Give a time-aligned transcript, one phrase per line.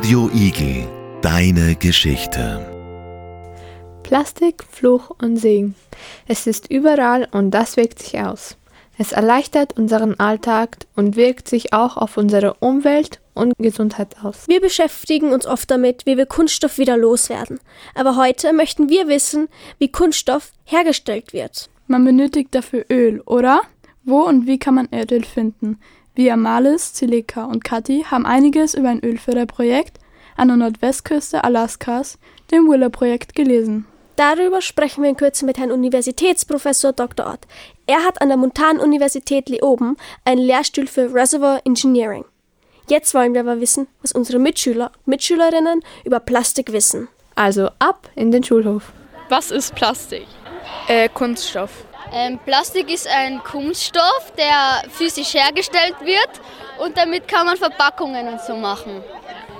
[0.00, 0.88] Radio Igel,
[1.20, 2.66] deine Geschichte.
[4.02, 5.74] Plastik, Fluch und Segen.
[6.26, 8.56] Es ist überall und das wirkt sich aus.
[8.96, 14.48] Es erleichtert unseren Alltag und wirkt sich auch auf unsere Umwelt und Gesundheit aus.
[14.48, 17.60] Wir beschäftigen uns oft damit, wie wir Kunststoff wieder loswerden.
[17.94, 19.48] Aber heute möchten wir wissen,
[19.78, 21.68] wie Kunststoff hergestellt wird.
[21.88, 23.60] Man benötigt dafür Öl, oder?
[24.04, 25.78] Wo und wie kann man Erdöl finden?
[26.14, 29.98] Wir, Malis, Silika und Kathi, haben einiges über ein Ölförderprojekt
[30.36, 32.18] an der Nordwestküste Alaskas,
[32.50, 33.86] dem Willow-Projekt, gelesen.
[34.16, 37.26] Darüber sprechen wir in Kürze mit Herrn Universitätsprofessor Dr.
[37.26, 37.40] Ott.
[37.86, 42.24] Er hat an der Montanuniversität Leoben einen Lehrstuhl für Reservoir Engineering.
[42.88, 47.08] Jetzt wollen wir aber wissen, was unsere Mitschüler und Mitschülerinnen über Plastik wissen.
[47.34, 48.92] Also ab in den Schulhof.
[49.28, 50.26] Was ist Plastik?
[50.88, 51.84] Äh, Kunststoff.
[52.12, 56.30] Ähm, Plastik ist ein Kunststoff, der physisch hergestellt wird
[56.78, 59.02] und damit kann man Verpackungen und so machen.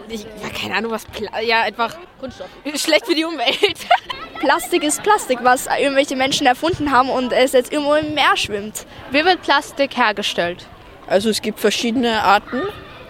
[0.08, 2.48] Ich ja, keine Ahnung, was Pla ja einfach Kunststoff.
[2.74, 3.78] Schlecht für die Umwelt.
[4.40, 8.86] Plastik ist Plastik, was irgendwelche Menschen erfunden haben und es jetzt irgendwo im Meer schwimmt.
[9.10, 10.66] Wie wird Plastik hergestellt?
[11.06, 12.62] Also es gibt verschiedene Arten,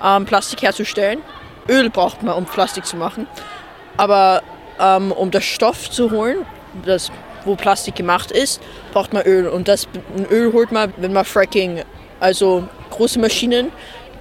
[0.03, 1.23] ähm, Plastik herzustellen.
[1.69, 3.27] Öl braucht man, um Plastik zu machen.
[3.97, 4.43] Aber
[4.79, 6.45] ähm, um das Stoff zu holen,
[6.85, 7.11] das
[7.45, 8.61] wo Plastik gemacht ist,
[8.93, 9.49] braucht man Öl.
[9.49, 9.89] Und das
[10.31, 11.83] Öl holt man, wenn man Fracking,
[12.21, 13.73] also große Maschinen,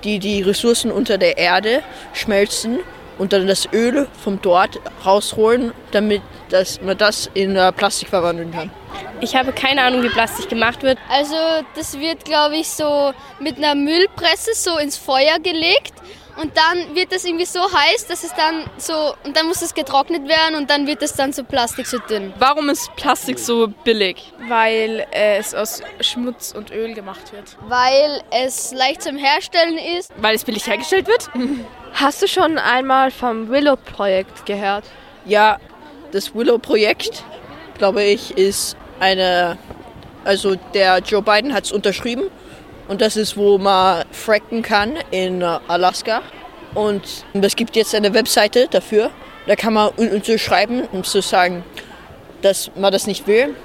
[0.04, 1.82] die die Ressourcen unter der Erde
[2.14, 2.80] schmelzen
[3.18, 8.72] und dann das Öl von dort rausholen, damit das, man das in Plastik verwandeln kann.
[9.22, 10.98] Ich habe keine Ahnung, wie Plastik gemacht wird.
[11.10, 11.36] Also
[11.76, 15.94] das wird, glaube ich, so mit einer Müllpresse so ins Feuer gelegt
[16.42, 19.74] und dann wird das irgendwie so heiß, dass es dann so und dann muss es
[19.74, 22.34] getrocknet werden und dann wird es dann so Plastik so dünn.
[22.40, 24.32] Warum ist Plastik so billig?
[24.48, 27.58] Weil äh, es aus Schmutz und Öl gemacht wird.
[27.68, 30.12] Weil es leicht zum Herstellen ist.
[30.18, 31.30] Weil es billig hergestellt wird?
[31.94, 34.86] Hast du schon einmal vom Willow-Projekt gehört?
[35.26, 35.58] Ja,
[36.12, 37.24] das Willow-Projekt,
[37.78, 39.58] glaube ich, ist eine,
[40.24, 42.24] also der Joe Biden hat es unterschrieben
[42.90, 46.22] und das ist, wo man fracken kann in äh, Alaska.
[46.74, 49.12] Und es gibt jetzt eine Webseite dafür.
[49.48, 51.64] Da kann man unterschreiben, um zu sagen,
[52.42, 53.56] dass man das nicht will.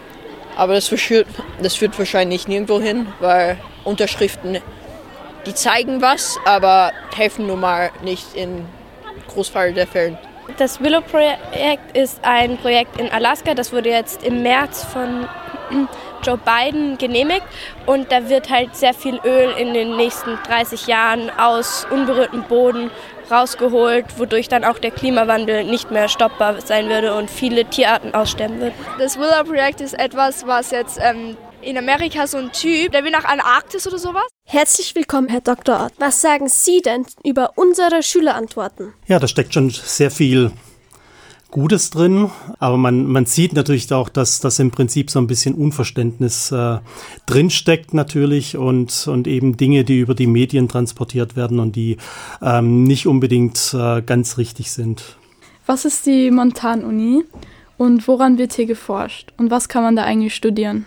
[0.56, 1.26] Aber das führt,
[1.60, 4.58] das führt wahrscheinlich nirgendwo hin, weil Unterschriften,
[5.46, 8.66] die zeigen was, aber helfen nun mal nicht in
[9.28, 10.16] Großfall der Fällen.
[10.58, 13.54] Das Willow-Projekt ist ein Projekt in Alaska.
[13.54, 15.26] Das wurde jetzt im März von
[16.24, 17.44] Joe Biden genehmigt
[17.86, 22.90] und da wird halt sehr viel Öl in den nächsten 30 Jahren aus unberührtem Boden
[23.30, 28.60] rausgeholt, wodurch dann auch der Klimawandel nicht mehr stoppbar sein würde und viele Tierarten aussterben
[28.60, 28.74] würden.
[28.98, 33.24] Das Willow-Projekt ist etwas, was jetzt ähm, in Amerika so ein Typ, der will nach
[33.24, 34.24] Antarktis oder sowas.
[34.46, 35.86] Herzlich willkommen, Herr Dr.
[35.86, 35.92] Ott.
[35.98, 38.92] Was sagen Sie denn über unsere Schülerantworten?
[39.06, 40.52] Ja, da steckt schon sehr viel
[41.54, 45.54] Gutes drin, aber man, man sieht natürlich auch, dass das im Prinzip so ein bisschen
[45.54, 46.78] Unverständnis äh,
[47.26, 51.98] drinsteckt natürlich und, und eben Dinge, die über die Medien transportiert werden und die
[52.42, 55.16] ähm, nicht unbedingt äh, ganz richtig sind.
[55.64, 57.22] Was ist die Montanuni
[57.76, 60.84] und woran wird hier geforscht und was kann man da eigentlich studieren?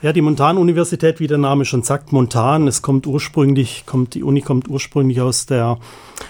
[0.00, 4.40] Ja, die Montanuniversität, wie der Name schon sagt, Montan, es kommt ursprünglich, kommt, die Uni
[4.40, 5.78] kommt ursprünglich aus der,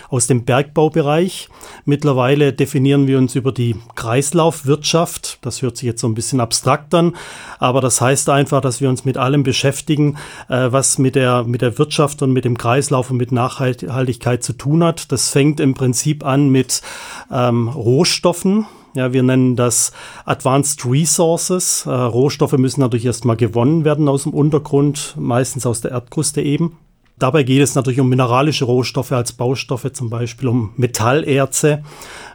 [0.09, 1.49] aus dem Bergbaubereich.
[1.85, 5.39] Mittlerweile definieren wir uns über die Kreislaufwirtschaft.
[5.43, 7.17] Das hört sich jetzt so ein bisschen abstrakt an,
[7.59, 10.17] aber das heißt einfach, dass wir uns mit allem beschäftigen,
[10.49, 14.53] äh, was mit der, mit der Wirtschaft und mit dem Kreislauf und mit Nachhaltigkeit zu
[14.53, 15.13] tun hat.
[15.13, 16.83] Das fängt im Prinzip an mit
[17.31, 19.93] ähm, Rohstoffen, ja, wir nennen das
[20.25, 21.85] Advanced Resources.
[21.87, 26.79] Äh, Rohstoffe müssen natürlich erstmal gewonnen werden aus dem Untergrund, meistens aus der Erdkruste eben.
[27.19, 31.83] Dabei geht es natürlich um mineralische Rohstoffe als Baustoffe, zum Beispiel um Metallerze.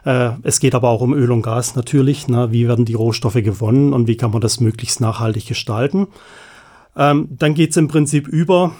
[0.04, 2.28] Äh, es geht aber auch um Öl und Gas natürlich.
[2.28, 6.08] Na, wie werden die Rohstoffe gewonnen und wie kann man das möglichst nachhaltig gestalten?
[6.96, 8.72] Ähm, dann geht es im Prinzip über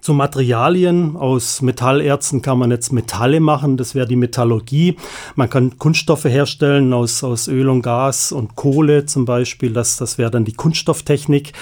[0.00, 1.16] zu Materialien.
[1.16, 4.96] Aus Metallerzen kann man jetzt Metalle machen, das wäre die Metallurgie.
[5.34, 10.18] Man kann Kunststoffe herstellen aus, aus Öl und Gas und Kohle zum Beispiel, das, das
[10.18, 11.52] wäre dann die Kunststofftechnik.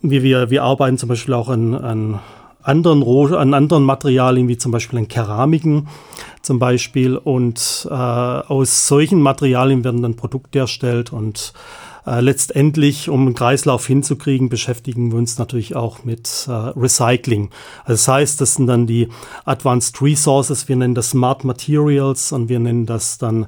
[0.00, 2.20] Wir, wir, wir arbeiten zum Beispiel auch an, an
[2.68, 3.02] anderen,
[3.34, 5.88] an anderen Materialien, wie zum Beispiel an Keramiken
[6.42, 7.16] zum Beispiel.
[7.16, 11.52] Und äh, aus solchen Materialien werden dann Produkte erstellt und
[12.08, 17.50] äh, letztendlich, um einen Kreislauf hinzukriegen, beschäftigen wir uns natürlich auch mit äh, Recycling.
[17.84, 19.08] Also das heißt, das sind dann die
[19.44, 23.46] Advanced Resources, wir nennen das Smart Materials und wir nennen das dann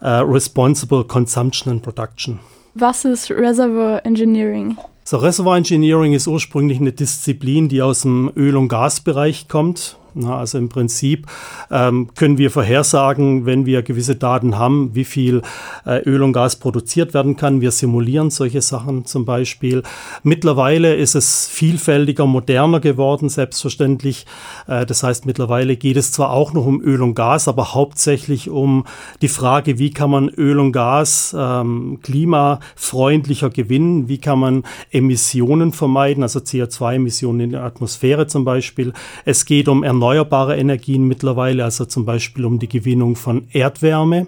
[0.00, 2.40] äh, Responsible Consumption and Production.
[2.74, 4.76] Was ist Reservoir Engineering?
[5.10, 9.98] So, Reservoir Engineering ist ursprünglich eine Disziplin, die aus dem Öl- und Gasbereich kommt.
[10.14, 11.26] Na, also im Prinzip
[11.70, 15.42] ähm, können wir vorhersagen, wenn wir gewisse Daten haben, wie viel
[15.86, 17.60] äh, Öl und Gas produziert werden kann.
[17.60, 19.82] Wir simulieren solche Sachen zum Beispiel.
[20.22, 24.26] Mittlerweile ist es vielfältiger, moderner geworden, selbstverständlich.
[24.66, 28.50] Äh, das heißt, mittlerweile geht es zwar auch noch um Öl und Gas, aber hauptsächlich
[28.50, 28.84] um
[29.22, 35.72] die Frage, wie kann man Öl und Gas ähm, klimafreundlicher gewinnen, wie kann man Emissionen
[35.72, 38.92] vermeiden, also CO2-Emissionen in der Atmosphäre zum Beispiel.
[39.24, 44.26] Es geht um erneuerbare Energien mittlerweile, also zum Beispiel um die Gewinnung von Erdwärme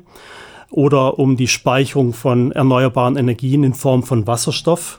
[0.70, 4.98] oder um die Speicherung von erneuerbaren Energien in Form von Wasserstoff.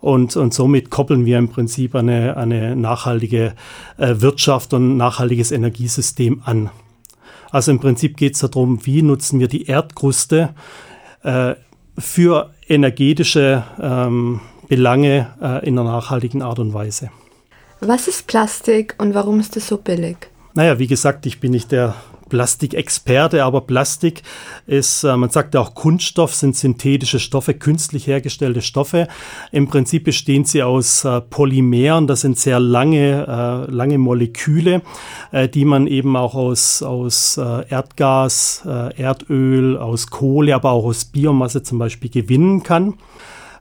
[0.00, 3.54] Und, und somit koppeln wir im Prinzip eine, eine nachhaltige
[3.96, 6.70] äh, Wirtschaft und ein nachhaltiges Energiesystem an.
[7.50, 10.54] Also im Prinzip geht es darum, wie nutzen wir die Erdkruste
[11.22, 11.54] äh,
[11.98, 17.10] für energetische ähm, Belange äh, in einer nachhaltigen Art und Weise.
[17.80, 20.16] Was ist Plastik und warum ist es so billig?
[20.54, 21.94] Naja, wie gesagt, ich bin nicht der
[22.28, 24.22] Plastikexperte, aber Plastik
[24.66, 29.08] ist, äh, man sagt ja auch Kunststoff, sind synthetische Stoffe, künstlich hergestellte Stoffe.
[29.52, 34.82] Im Prinzip bestehen sie aus äh, Polymeren, das sind sehr lange, äh, lange Moleküle,
[35.54, 41.78] die man eben auch aus, aus Erdgas, Erdöl, aus Kohle, aber auch aus Biomasse zum
[41.78, 42.94] Beispiel gewinnen kann.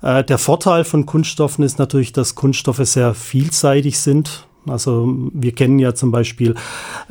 [0.02, 4.48] Äh, der Vorteil von Kunststoffen ist natürlich, dass Kunststoffe sehr vielseitig sind.
[4.70, 6.56] Also wir kennen ja zum Beispiel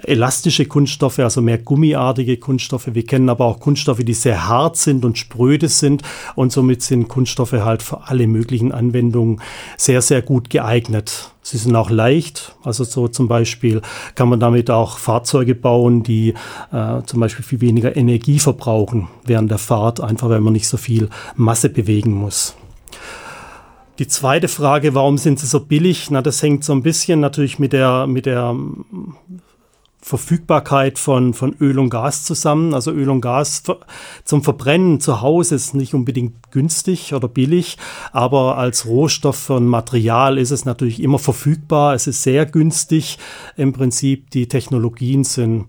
[0.02, 2.88] elastische Kunststoffe, also mehr gummiartige Kunststoffe.
[2.92, 6.02] Wir kennen aber auch Kunststoffe, die sehr hart sind und spröde sind.
[6.34, 9.40] Und somit sind Kunststoffe halt für alle möglichen Anwendungen
[9.76, 11.30] sehr, sehr gut geeignet.
[11.42, 12.56] Sie sind auch leicht.
[12.62, 13.80] Also so zum Beispiel
[14.14, 16.34] kann man damit auch Fahrzeuge bauen, die
[16.72, 20.76] äh, zum Beispiel viel weniger Energie verbrauchen während der Fahrt, einfach weil man nicht so
[20.76, 22.56] viel Masse bewegen muss.
[23.98, 26.10] Die zweite Frage, warum sind sie so billig?
[26.10, 29.14] Na, das hängt so ein bisschen natürlich mit der, mit der ähm,
[30.06, 32.74] Verfügbarkeit von, von Öl und Gas zusammen.
[32.74, 33.64] Also Öl und Gas
[34.24, 37.76] zum Verbrennen zu Hause ist nicht unbedingt günstig oder billig,
[38.12, 41.94] aber als Rohstoff von Material ist es natürlich immer verfügbar.
[41.94, 43.18] Es ist sehr günstig.
[43.56, 45.66] Im Prinzip die Technologien sind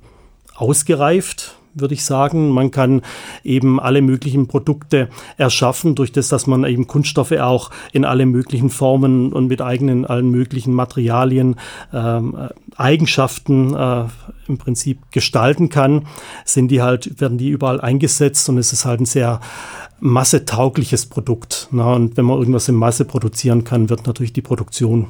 [0.54, 2.50] ausgereift würde ich sagen.
[2.50, 3.02] Man kann
[3.44, 8.70] eben alle möglichen Produkte erschaffen, durch das, dass man eben Kunststoffe auch in alle möglichen
[8.70, 11.56] Formen und mit eigenen, allen möglichen Materialien,
[11.94, 12.36] ähm,
[12.76, 14.06] Eigenschaften äh,
[14.48, 16.06] im Prinzip gestalten kann,
[16.46, 19.40] sind die halt, werden die überall eingesetzt und es ist halt ein sehr
[20.00, 21.68] massetaugliches Produkt.
[21.72, 25.08] Na, und wenn man irgendwas in Masse produzieren kann, wird natürlich die Produktion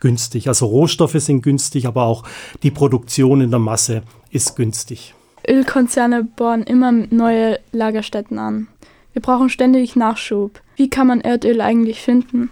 [0.00, 0.48] günstig.
[0.48, 2.24] Also Rohstoffe sind günstig, aber auch
[2.62, 5.14] die Produktion in der Masse ist günstig.
[5.48, 8.68] Ölkonzerne bohren immer neue Lagerstätten an.
[9.12, 10.60] Wir brauchen ständig Nachschub.
[10.76, 12.50] Wie kann man Erdöl eigentlich finden?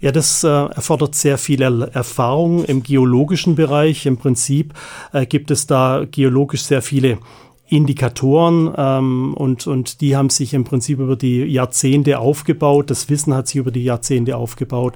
[0.00, 4.06] Ja, das äh, erfordert sehr viel Erfahrung im geologischen Bereich.
[4.06, 4.74] Im Prinzip
[5.12, 7.18] äh, gibt es da geologisch sehr viele
[7.66, 12.90] Indikatoren ähm, und, und die haben sich im Prinzip über die Jahrzehnte aufgebaut.
[12.90, 14.94] Das Wissen hat sich über die Jahrzehnte aufgebaut.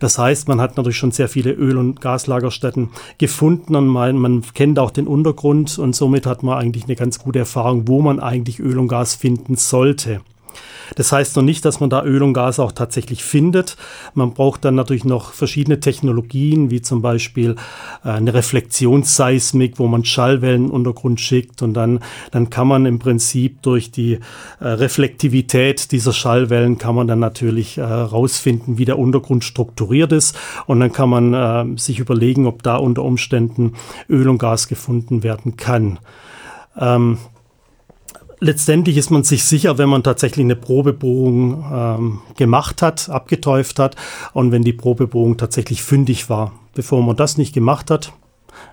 [0.00, 4.42] Das heißt, man hat natürlich schon sehr viele Öl- und Gaslagerstätten gefunden und man, man
[4.54, 8.18] kennt auch den Untergrund und somit hat man eigentlich eine ganz gute Erfahrung, wo man
[8.18, 10.22] eigentlich Öl und Gas finden sollte.
[10.94, 13.76] Das heißt noch nicht, dass man da Öl und Gas auch tatsächlich findet.
[14.14, 17.56] Man braucht dann natürlich noch verschiedene Technologien, wie zum Beispiel
[18.04, 23.62] äh, eine Reflexionsseismik, wo man Schallwellen Untergrund schickt und dann, dann kann man im Prinzip
[23.62, 24.20] durch die
[24.60, 30.36] äh, Reflektivität dieser Schallwellen kann man dann natürlich äh, rausfinden, wie der Untergrund strukturiert ist
[30.66, 33.74] und dann kann man äh, sich überlegen, ob da unter Umständen
[34.08, 35.98] Öl und Gas gefunden werden kann.
[36.78, 37.18] Ähm,
[38.46, 43.96] letztendlich ist man sich sicher, wenn man tatsächlich eine Probebohrung ähm, gemacht hat, abgetäuft hat
[44.32, 46.52] und wenn die Probebohrung tatsächlich fündig war.
[46.74, 48.12] Bevor man das nicht gemacht hat,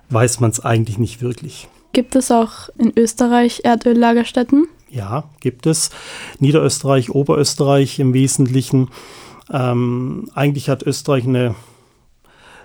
[0.09, 1.67] weiß man es eigentlich nicht wirklich.
[1.91, 4.67] Gibt es auch in Österreich Erdöllagerstätten?
[4.89, 5.89] Ja, gibt es.
[6.39, 8.89] Niederösterreich, Oberösterreich im Wesentlichen.
[9.51, 11.55] Ähm, eigentlich hat Österreich eine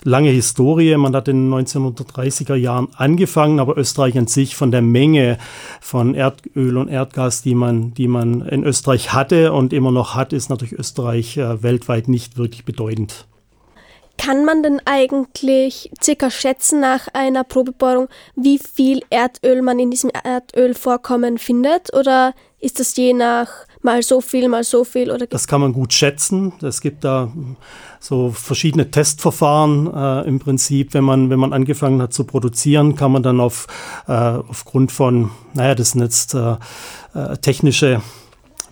[0.05, 0.97] lange Historie.
[0.97, 5.39] Man hat in den 1930er Jahren angefangen, aber Österreich an sich von der Menge
[5.81, 10.33] von Erdöl und Erdgas, die man, die man in Österreich hatte und immer noch hat,
[10.33, 13.27] ist natürlich Österreich äh, weltweit nicht wirklich bedeutend.
[14.19, 20.11] Kann man denn eigentlich circa schätzen nach einer Probebohrung, wie viel Erdöl man in diesem
[20.11, 21.95] Erdölvorkommen findet?
[21.95, 23.49] Oder ist das je nach
[23.83, 25.11] mal so viel, mal so viel?
[25.11, 26.53] Oder das kann man gut schätzen.
[26.63, 27.31] Es gibt da
[28.01, 30.95] so verschiedene Testverfahren äh, im Prinzip.
[30.95, 33.67] Wenn man, wenn man angefangen hat zu produzieren, kann man dann auf,
[34.07, 36.57] äh, aufgrund von, naja, das sind jetzt äh,
[37.15, 38.03] äh technische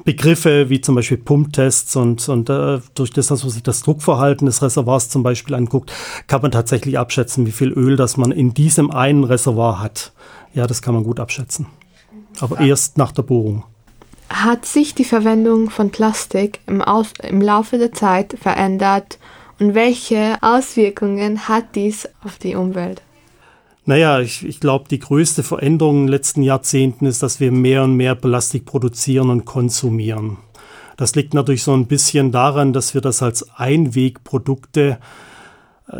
[0.04, 4.46] Begriffe wie zum Beispiel Pumptests und, und äh, durch das, dass man sich das Druckverhalten
[4.46, 5.92] des Reservoirs zum Beispiel anguckt,
[6.28, 10.12] kann man tatsächlich abschätzen, wie viel Öl das man in diesem einen Reservoir hat.
[10.54, 11.66] Ja, das kann man gut abschätzen.
[12.40, 12.68] Aber ja.
[12.68, 13.64] erst nach der Bohrung.
[14.28, 19.18] Hat sich die Verwendung von Plastik im, Aus im Laufe der Zeit verändert
[19.58, 23.02] und welche Auswirkungen hat dies auf die Umwelt?
[23.84, 27.84] Naja, ich, ich glaube, die größte Veränderung in den letzten Jahrzehnten ist, dass wir mehr
[27.84, 30.38] und mehr Plastik produzieren und konsumieren.
[30.96, 34.98] Das liegt natürlich so ein bisschen daran, dass wir das als Einwegprodukte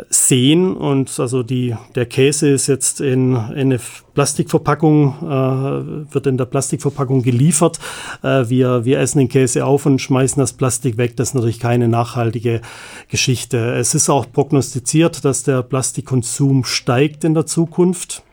[0.09, 0.75] sehen.
[0.75, 3.79] Und also die, der Käse ist jetzt in, in eine
[4.13, 7.79] Plastikverpackung, äh, wird in der Plastikverpackung geliefert.
[8.21, 11.15] Äh, wir, wir essen den Käse auf und schmeißen das Plastik weg.
[11.15, 12.61] Das ist natürlich keine nachhaltige
[13.07, 13.75] Geschichte.
[13.75, 18.23] Es ist auch prognostiziert, dass der Plastikkonsum steigt in der Zukunft.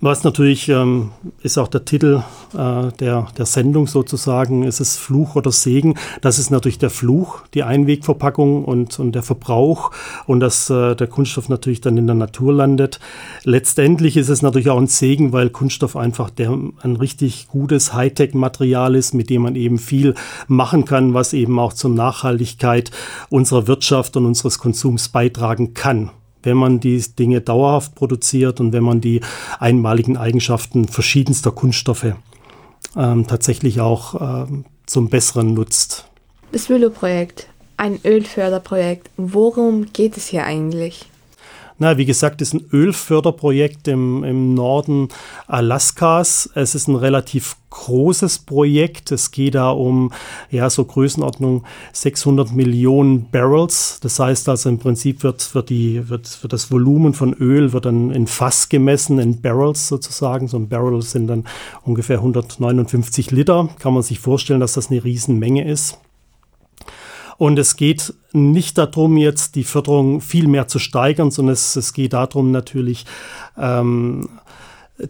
[0.00, 1.10] Was natürlich ähm,
[1.42, 2.22] ist auch der Titel
[2.54, 5.96] äh, der, der Sendung sozusagen, ist es Fluch oder Segen.
[6.20, 9.90] Das ist natürlich der Fluch, die Einwegverpackung und, und der Verbrauch
[10.26, 13.00] und dass äh, der Kunststoff natürlich dann in der Natur landet.
[13.42, 18.94] Letztendlich ist es natürlich auch ein Segen, weil Kunststoff einfach der, ein richtig gutes Hightech-Material
[18.94, 20.14] ist, mit dem man eben viel
[20.46, 22.92] machen kann, was eben auch zur Nachhaltigkeit
[23.30, 28.84] unserer Wirtschaft und unseres Konsums beitragen kann wenn man die Dinge dauerhaft produziert und wenn
[28.84, 29.20] man die
[29.58, 32.14] einmaligen Eigenschaften verschiedenster Kunststoffe
[32.96, 36.08] ähm, tatsächlich auch ähm, zum Besseren nutzt.
[36.52, 39.10] Das Willow-Projekt, ein Ölförderprojekt.
[39.16, 41.06] Worum geht es hier eigentlich?
[41.80, 45.08] Na, wie gesagt, ist ein Ölförderprojekt im, im Norden
[45.46, 46.50] Alaskas.
[46.56, 49.12] Es ist ein relativ großes Projekt.
[49.12, 50.12] Es geht da um,
[50.50, 54.00] ja, so Größenordnung 600 Millionen Barrels.
[54.02, 57.86] Das heißt also im Prinzip wird, wird, die, wird, wird das Volumen von Öl wird
[57.86, 60.48] dann in Fass gemessen, in Barrels sozusagen.
[60.48, 61.44] So ein Barrel sind dann
[61.84, 63.68] ungefähr 159 Liter.
[63.78, 65.98] Kann man sich vorstellen, dass das eine Riesenmenge ist.
[67.38, 71.92] Und es geht nicht darum, jetzt die Förderung viel mehr zu steigern, sondern es, es
[71.92, 73.06] geht darum natürlich,
[73.56, 74.28] ähm,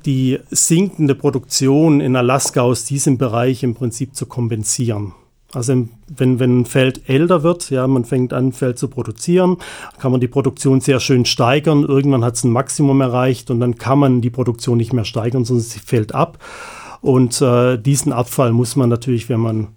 [0.04, 5.14] die sinkende Produktion in Alaska aus diesem Bereich im Prinzip zu kompensieren.
[5.54, 9.56] Also wenn, wenn ein Feld älter wird, ja, man fängt an, Feld zu produzieren,
[9.98, 11.84] kann man die Produktion sehr schön steigern.
[11.84, 15.46] Irgendwann hat es ein Maximum erreicht und dann kann man die Produktion nicht mehr steigern,
[15.46, 16.38] sie fällt ab.
[17.00, 19.68] Und äh, diesen Abfall muss man natürlich, wenn man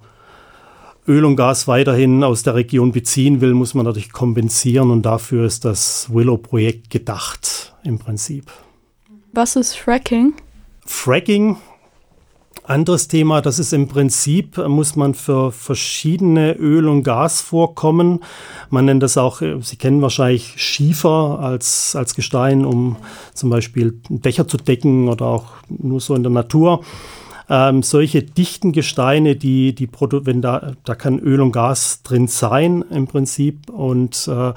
[1.08, 5.46] Öl und Gas weiterhin aus der Region beziehen will, muss man natürlich kompensieren und dafür
[5.46, 8.52] ist das Willow-Projekt gedacht im Prinzip.
[9.34, 10.34] Was ist Fracking?
[10.86, 11.58] Fracking,
[12.64, 18.20] anderes Thema, das ist im Prinzip, muss man für verschiedene Öl- und Gasvorkommen,
[18.70, 22.98] man nennt das auch, Sie kennen wahrscheinlich Schiefer als, als Gestein, um
[23.34, 26.84] zum Beispiel Dächer zu decken oder auch nur so in der Natur
[27.54, 32.82] ähm, solche dichten Gesteine, die, die wenn da, da kann Öl und Gas drin sein
[32.90, 34.54] im Prinzip und äh,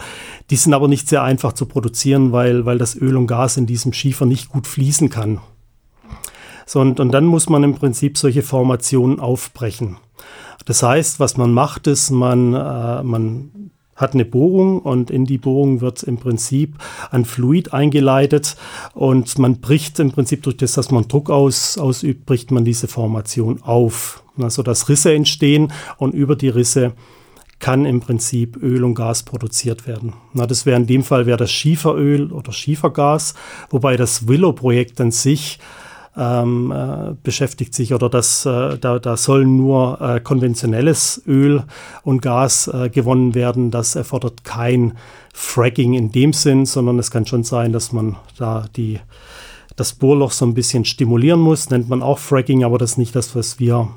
[0.48, 3.66] die sind aber nicht sehr einfach zu produzieren, weil, weil das Öl und Gas in
[3.66, 5.40] diesem Schiefer nicht gut fließen kann.
[6.66, 9.96] So, und, und dann muss man im Prinzip solche Formationen aufbrechen.
[10.64, 15.38] Das heißt, was man macht, ist, man, äh, man hat eine Bohrung und in die
[15.38, 16.76] Bohrung wird im Prinzip
[17.10, 18.56] ein Fluid eingeleitet
[18.94, 22.88] und man bricht im Prinzip durch das, dass man Druck aus, ausübt, bricht man diese
[22.88, 26.92] Formation auf, also dass Risse entstehen und über die Risse
[27.60, 30.12] kann im Prinzip Öl und Gas produziert werden.
[30.32, 33.34] Na, das wäre in dem Fall wäre das Schieferöl oder Schiefergas,
[33.70, 35.58] wobei das Willow-Projekt an sich
[36.16, 41.64] ähm, äh, beschäftigt sich oder das, äh, da, da soll nur äh, konventionelles Öl
[42.02, 43.70] und Gas äh, gewonnen werden.
[43.70, 44.96] Das erfordert kein
[45.32, 49.00] Fracking in dem Sinn, sondern es kann schon sein, dass man da die,
[49.76, 51.70] das Bohrloch so ein bisschen stimulieren muss.
[51.70, 53.88] Nennt man auch Fracking, aber das ist nicht das, was wir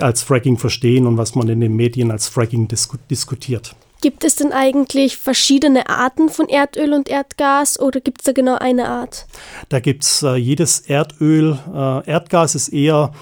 [0.00, 3.74] als Fracking verstehen und was man in den Medien als Fracking disku diskutiert.
[4.00, 8.56] Gibt es denn eigentlich verschiedene Arten von Erdöl und Erdgas oder gibt es da genau
[8.56, 9.26] eine Art?
[9.68, 11.58] Da gibt es äh, jedes Erdöl.
[11.74, 13.12] Äh, Erdgas ist eher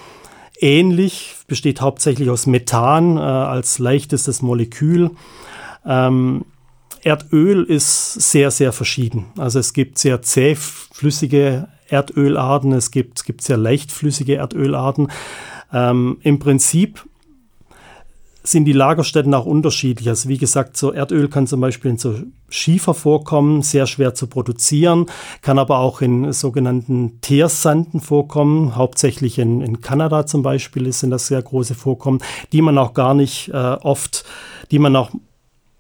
[0.61, 5.11] ähnlich, besteht hauptsächlich aus Methan äh, als leichtestes Molekül.
[5.85, 6.45] Ähm,
[7.03, 9.27] Erdöl ist sehr, sehr verschieden.
[9.37, 15.09] Also es gibt sehr zähflüssige Erdölarten, es gibt, es gibt sehr leichtflüssige Erdölarten.
[15.73, 17.08] Ähm, Im Prinzip
[18.51, 20.09] sind die Lagerstätten auch unterschiedlich.
[20.09, 22.15] Also wie gesagt, so Erdöl kann zum Beispiel in so
[22.49, 25.07] Schiefer vorkommen, sehr schwer zu produzieren,
[25.43, 31.27] kann aber auch in sogenannten Teersanden vorkommen, hauptsächlich in, in Kanada zum Beispiel sind das
[31.27, 32.21] sehr große Vorkommen,
[32.53, 34.25] die man auch gar nicht äh, oft,
[34.71, 35.11] die man auch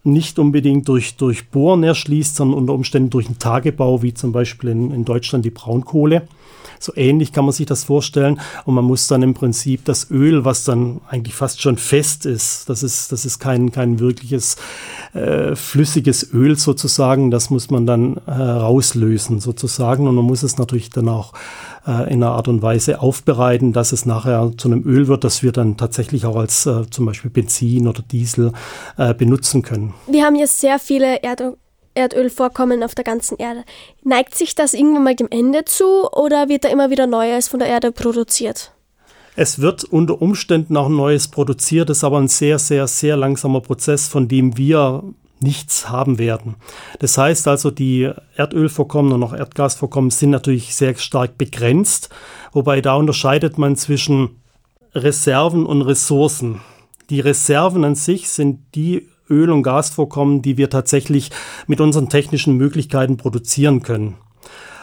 [0.04, 4.70] nicht unbedingt durch, durch Bohren erschließt, sondern unter Umständen durch einen Tagebau, wie zum Beispiel
[4.70, 6.28] in, in Deutschland die Braunkohle.
[6.80, 8.40] So ähnlich kann man sich das vorstellen.
[8.64, 12.68] Und man muss dann im Prinzip das Öl, was dann eigentlich fast schon fest ist,
[12.68, 14.56] das ist, das ist kein, kein wirkliches
[15.12, 20.06] äh, flüssiges Öl sozusagen, das muss man dann äh, rauslösen sozusagen.
[20.06, 21.32] Und man muss es natürlich dann auch
[21.86, 25.42] äh, in einer Art und Weise aufbereiten, dass es nachher zu einem Öl wird, das
[25.42, 28.52] wir dann tatsächlich auch als äh, zum Beispiel Benzin oder Diesel
[28.96, 29.94] äh, benutzen können.
[30.06, 31.42] Wir haben jetzt sehr viele Erd
[31.98, 33.64] Erdölvorkommen auf der ganzen Erde.
[34.04, 37.58] Neigt sich das irgendwann mal dem Ende zu oder wird da immer wieder Neues von
[37.58, 38.72] der Erde produziert?
[39.36, 44.08] Es wird unter Umständen auch Neues produziert, ist aber ein sehr, sehr, sehr langsamer Prozess,
[44.08, 45.02] von dem wir
[45.40, 46.56] nichts haben werden.
[46.98, 52.08] Das heißt also, die Erdölvorkommen und auch Erdgasvorkommen sind natürlich sehr stark begrenzt,
[52.52, 54.40] wobei da unterscheidet man zwischen
[54.94, 56.60] Reserven und Ressourcen.
[57.10, 61.30] Die Reserven an sich sind die Öl- und Gasvorkommen, die wir tatsächlich
[61.66, 64.16] mit unseren technischen Möglichkeiten produzieren können.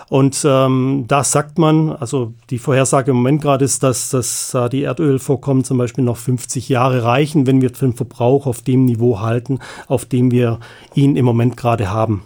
[0.08, 4.70] Und ähm, da sagt man, also die Vorhersage im Moment gerade ist, dass, dass äh,
[4.70, 9.20] die Erdölvorkommen zum Beispiel noch 50 Jahre reichen, wenn wir den Verbrauch auf dem Niveau
[9.20, 10.60] halten, auf dem wir
[10.94, 12.24] ihn im Moment gerade haben.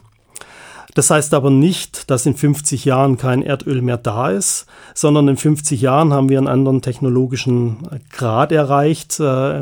[0.96, 4.66] Das heißt aber nicht, dass in 50 Jahren kein Erdöl mehr da ist,
[4.96, 7.78] sondern in 50 Jahren haben wir einen anderen technologischen
[8.12, 9.62] Grad erreicht, äh,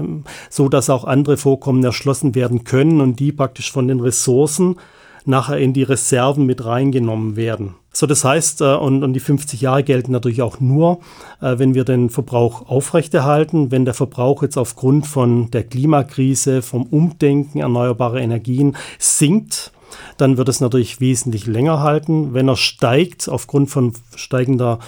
[0.50, 4.78] so dass auch andere Vorkommen erschlossen werden können und die praktisch von den Ressourcen
[5.26, 7.76] nachher in die Reserven mit reingenommen werden.
[7.92, 11.00] So, das heißt, äh, und, und die 50 Jahre gelten natürlich auch nur,
[11.42, 13.72] äh, wenn wir den Verbrauch aufrechterhalten.
[13.72, 19.74] Wenn der Verbrauch jetzt aufgrund von der Klimakrise, vom Umdenken erneuerbarer Energien sinkt,
[20.18, 22.34] dann wird es natürlich wesentlich länger halten.
[22.34, 24.80] Wenn er steigt, aufgrund von steigender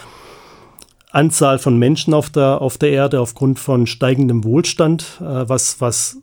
[1.12, 6.18] Anzahl von Menschen auf der, auf der Erde, aufgrund von steigendem Wohlstand, äh, was, was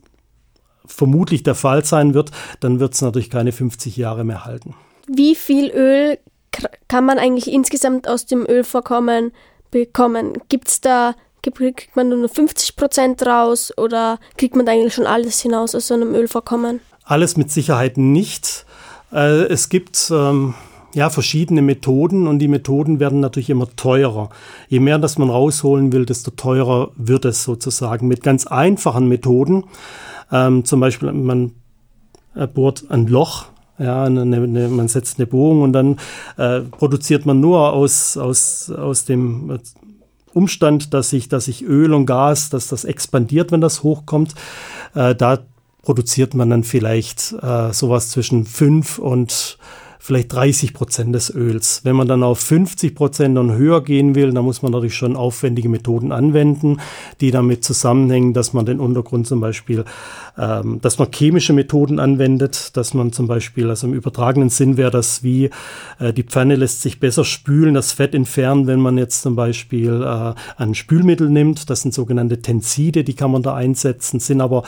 [0.85, 4.75] vermutlich der Fall sein wird, dann wird es natürlich keine 50 Jahre mehr halten.
[5.07, 6.17] Wie viel Öl
[6.87, 9.31] kann man eigentlich insgesamt aus dem Ölvorkommen
[9.71, 10.37] bekommen?
[10.49, 15.41] Gibt es da, kriegt man nur 50 Prozent raus oder kriegt man eigentlich schon alles
[15.41, 16.81] hinaus aus so einem Ölvorkommen?
[17.03, 18.65] Alles mit Sicherheit nicht.
[19.11, 20.53] Äh, es gibt ähm,
[20.93, 24.29] ja, verschiedene Methoden und die Methoden werden natürlich immer teurer.
[24.67, 28.07] Je mehr das man rausholen will, desto teurer wird es sozusagen.
[28.07, 29.65] Mit ganz einfachen Methoden,
[30.31, 31.51] ähm, zum Beispiel man
[32.53, 33.47] bohrt ein Loch
[33.79, 35.97] ja, eine, eine, man setzt eine Bohrung und dann
[36.37, 39.59] äh, produziert man nur aus, aus, aus dem
[40.33, 44.33] Umstand, dass sich, dass sich Öl und Gas, dass das expandiert, wenn das hochkommt.
[44.95, 45.39] Äh, da
[45.81, 49.57] produziert man dann vielleicht äh, sowas zwischen 5 und
[50.07, 51.81] vielleicht 30 Prozent des Öls.
[51.83, 55.17] Wenn man dann auf 50 Prozent und höher gehen will, dann muss man natürlich schon
[55.17, 56.79] aufwendige Methoden anwenden,
[57.19, 59.83] die damit zusammenhängen, dass man den Untergrund zum Beispiel,
[60.37, 64.91] ähm, dass man chemische Methoden anwendet, dass man zum Beispiel, also im übertragenen Sinn wäre
[64.91, 65.49] das wie,
[65.99, 70.03] äh, die Pfanne lässt sich besser spülen, das Fett entfernen, wenn man jetzt zum Beispiel
[70.03, 71.69] äh, ein Spülmittel nimmt.
[71.69, 74.63] Das sind sogenannte Tenside, die kann man da einsetzen, sind aber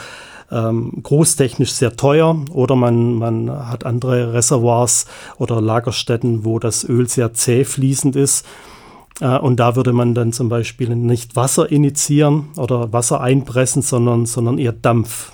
[0.52, 5.06] ähm, großtechnisch sehr teuer oder man, man hat andere Reservoirs
[5.38, 8.46] oder Lagerstätten, wo das Öl sehr zäh fließend ist.
[9.22, 14.26] Äh, und da würde man dann zum Beispiel nicht Wasser initiieren oder Wasser einpressen, sondern,
[14.26, 15.34] sondern eher Dampf.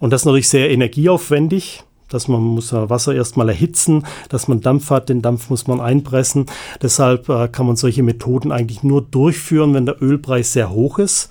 [0.00, 4.90] Und das ist natürlich sehr energieaufwendig dass man muss Wasser erstmal erhitzen, dass man Dampf
[4.90, 6.46] hat, den Dampf muss man einpressen.
[6.80, 11.30] Deshalb äh, kann man solche Methoden eigentlich nur durchführen, wenn der Ölpreis sehr hoch ist.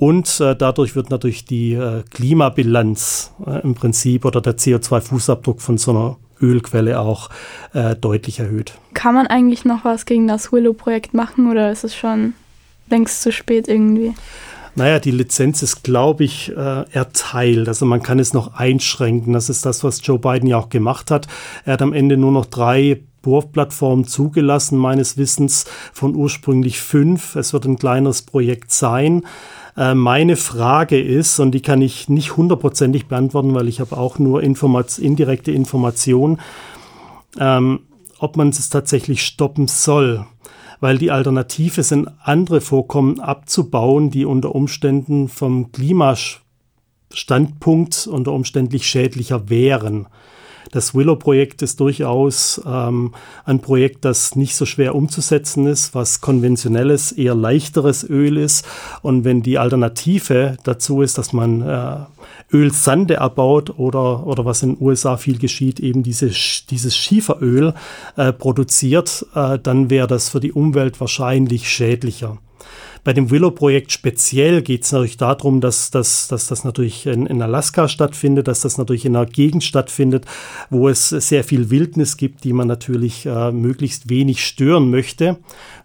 [0.00, 5.76] Und äh, dadurch wird natürlich die äh, Klimabilanz äh, im Prinzip oder der CO2-Fußabdruck von
[5.76, 7.28] so einer Ölquelle auch
[7.74, 8.72] äh, deutlich erhöht.
[8.94, 12.32] Kann man eigentlich noch was gegen das Willow-Projekt machen oder ist es schon
[12.88, 14.14] längst zu spät irgendwie?
[14.76, 17.68] Naja, die Lizenz ist, glaube ich, äh, erteilt.
[17.68, 19.32] Also man kann es noch einschränken.
[19.32, 21.26] Das ist das, was Joe Biden ja auch gemacht hat.
[21.64, 27.36] Er hat am Ende nur noch drei Bohrplattformen zugelassen, meines Wissens von ursprünglich fünf.
[27.36, 29.22] Es wird ein kleineres Projekt sein.
[29.76, 34.18] Äh, meine Frage ist, und die kann ich nicht hundertprozentig beantworten, weil ich habe auch
[34.18, 36.40] nur Informat indirekte Informationen,
[37.38, 37.80] ähm,
[38.18, 40.26] ob man es tatsächlich stoppen soll.
[40.80, 49.50] Weil die Alternative sind, andere Vorkommen abzubauen, die unter Umständen vom Klimastandpunkt unter umständlich schädlicher
[49.50, 50.06] wären.
[50.72, 53.12] Das Willow-Projekt ist durchaus ähm,
[53.44, 58.64] ein Projekt, das nicht so schwer umzusetzen ist, was konventionelles, eher leichteres Öl ist.
[59.02, 61.96] Und wenn die Alternative dazu ist, dass man äh,
[62.52, 66.30] Ölsande erbaut oder, oder was in den USA viel geschieht, eben diese,
[66.70, 67.74] dieses Schieferöl
[68.16, 72.38] äh, produziert, äh, dann wäre das für die Umwelt wahrscheinlich schädlicher.
[73.02, 77.40] Bei dem Willow-Projekt speziell geht es natürlich darum, dass, dass, dass das natürlich in, in,
[77.40, 80.26] Alaska stattfindet, dass das natürlich in einer Gegend stattfindet,
[80.68, 85.38] wo es sehr viel Wildnis gibt, die man natürlich äh, möglichst wenig stören möchte.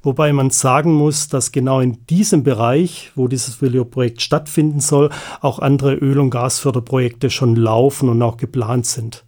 [0.03, 5.09] Wobei man sagen muss, dass genau in diesem Bereich, wo dieses Willow-Projekt stattfinden soll,
[5.41, 9.24] auch andere Öl- und Gasförderprojekte schon laufen und auch geplant sind.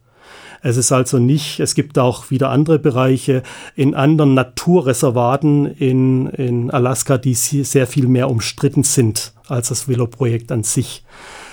[0.67, 3.41] Es ist also nicht, es gibt auch wieder andere Bereiche
[3.77, 10.51] in anderen Naturreservaten in, in Alaska, die sehr viel mehr umstritten sind als das Willow-Projekt
[10.51, 11.05] an sich.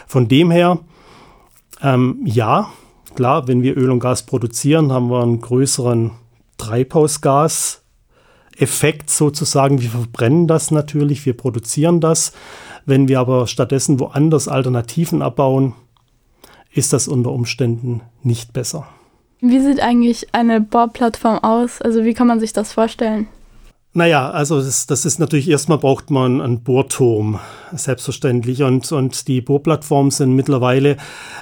[0.09, 0.81] Von dem her,
[1.81, 2.73] ähm, ja,
[3.15, 6.11] klar, wenn wir Öl und Gas produzieren, haben wir einen größeren
[6.59, 7.85] Treibhausgas.
[8.57, 9.81] Effekt sozusagen.
[9.81, 12.33] Wir verbrennen das natürlich, wir produzieren das.
[12.85, 15.75] Wenn wir aber stattdessen woanders Alternativen abbauen,
[16.73, 18.89] ist das unter Umständen nicht besser.
[19.47, 21.83] Wie sieht eigentlich eine Bohrplattform aus?
[21.83, 23.27] Also wie kann man sich das vorstellen?
[23.93, 27.39] Naja, also das, das ist natürlich erstmal braucht man einen Bohrturm,
[27.71, 28.63] selbstverständlich.
[28.63, 30.97] Und, und die Bohrplattformen sind mittlerweile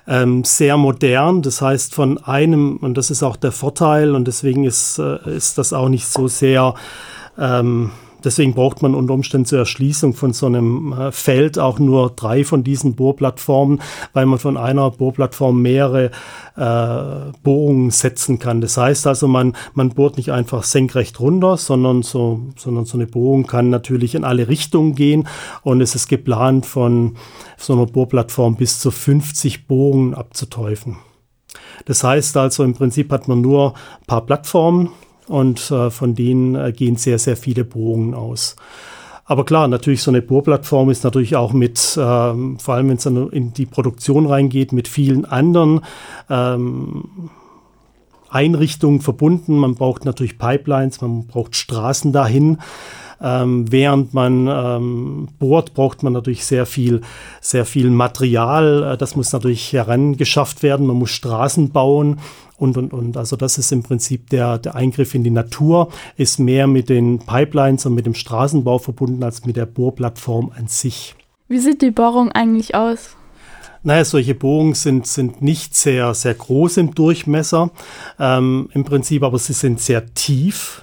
[0.08, 1.42] ähm, sehr modern.
[1.42, 5.56] Das heißt, von einem, und das ist auch der Vorteil, und deswegen ist, äh, ist
[5.58, 6.74] das auch nicht so sehr
[7.38, 7.92] ähm,
[8.24, 12.44] Deswegen braucht man unter Umständen zur Erschließung von so einem äh, Feld auch nur drei
[12.44, 13.80] von diesen Bohrplattformen,
[14.12, 16.10] weil man von einer Bohrplattform mehrere
[16.56, 18.60] äh, Bohrungen setzen kann.
[18.60, 23.06] Das heißt also, man, man bohrt nicht einfach senkrecht runter, sondern so, sondern so eine
[23.06, 25.28] Bohrung kann natürlich in alle Richtungen gehen
[25.62, 27.16] und es ist geplant, von
[27.56, 30.96] so einer Bohrplattform bis zu 50 Bohrungen abzuteufen.
[31.84, 34.90] Das heißt also, im Prinzip hat man nur ein paar Plattformen,
[35.32, 38.54] und äh, von denen äh, gehen sehr, sehr viele Bohrungen aus.
[39.24, 43.04] Aber klar, natürlich so eine Bohrplattform ist natürlich auch mit, ähm, vor allem wenn es
[43.04, 45.80] dann in die Produktion reingeht, mit vielen anderen
[46.28, 47.30] ähm,
[48.32, 49.56] Einrichtungen verbunden.
[49.56, 52.58] Man braucht natürlich Pipelines, man braucht Straßen dahin.
[53.20, 57.02] Ähm, während man ähm, bohrt, braucht man natürlich sehr viel,
[57.40, 58.94] sehr viel Material.
[58.94, 60.88] Äh, das muss natürlich herangeschafft werden.
[60.88, 62.18] Man muss Straßen bauen
[62.56, 63.16] und, und, und.
[63.16, 67.20] Also das ist im Prinzip der, der Eingriff in die Natur, ist mehr mit den
[67.20, 71.14] Pipelines und mit dem Straßenbau verbunden als mit der Bohrplattform an sich.
[71.46, 73.16] Wie sieht die Bohrung eigentlich aus?
[73.84, 77.70] Naja, solche Bohrungen sind, sind nicht sehr, sehr groß im Durchmesser,
[78.18, 80.82] ähm, im Prinzip, aber sie sind sehr tief.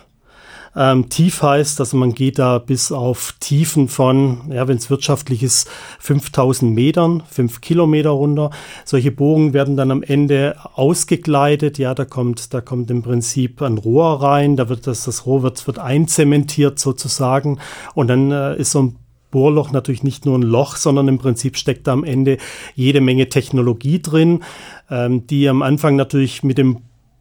[0.76, 5.44] Ähm, tief heißt, also man geht da bis auf Tiefen von, ja, wenn es wirtschaftlich
[5.44, 8.52] ist, 5000 Metern, 5 Kilometer runter.
[8.86, 11.80] Solche Bogen werden dann am Ende ausgekleidet.
[11.80, 14.58] Ja, da kommt, da kommt im Prinzip ein Rohr rein.
[14.58, 17.60] Da wird das, das Rohr wird, wird einzementiert sozusagen.
[17.96, 18.96] Und dann äh, ist so ein
[19.32, 22.38] Bohrloch natürlich nicht nur ein Loch, sondern im Prinzip steckt da am Ende
[22.76, 24.44] jede Menge Technologie drin,
[24.90, 26.80] ähm, die am Anfang natürlich mit dem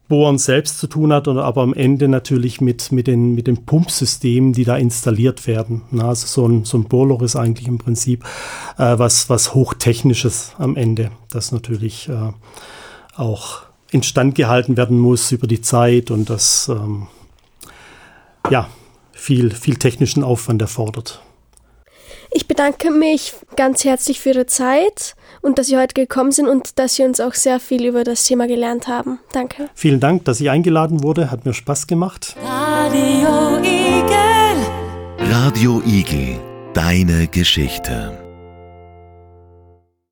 [0.09, 4.53] Bohren selbst zu tun hat, aber am Ende natürlich mit, mit, den, mit den Pumpsystemen,
[4.53, 5.83] die da installiert werden.
[5.99, 8.25] Also so ein, so ein Bohrloch ist eigentlich im Prinzip
[8.79, 12.33] äh, was, was Hochtechnisches am Ende, das natürlich äh,
[13.15, 17.07] auch instand gehalten werden muss über die Zeit und das ähm,
[18.49, 18.67] ja,
[19.11, 21.21] viel, viel technischen Aufwand erfordert.
[22.31, 26.77] Ich bedanke mich ganz herzlich für Ihre Zeit und dass Sie heute gekommen sind und
[26.77, 29.19] dass Sie uns auch sehr viel über das Thema gelernt haben.
[29.31, 29.69] Danke.
[29.73, 31.31] Vielen Dank, dass ich eingeladen wurde.
[31.31, 32.35] Hat mir Spaß gemacht.
[32.43, 35.31] Radio Igel.
[35.31, 36.39] Radio Igel.
[36.73, 38.28] Deine Geschichte.